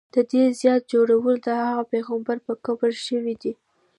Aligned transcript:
د 0.15 0.17
دې 0.31 0.43
زیارت 0.59 0.83
جوړول 0.93 1.35
د 1.41 1.47
هغه 1.65 1.83
پیغمبر 1.93 2.37
په 2.47 2.53
قبر 2.65 2.91
شوي 3.07 3.35
دي. 3.41 3.53